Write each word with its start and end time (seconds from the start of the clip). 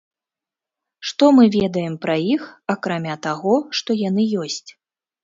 Што 1.09 1.25
мы 1.39 1.43
ведаем 1.55 1.93
пра 2.05 2.15
іх 2.37 2.47
акрамя 2.75 3.15
таго, 3.27 3.53
што 3.81 3.89
яны 4.01 4.23
ёсць? 4.47 4.65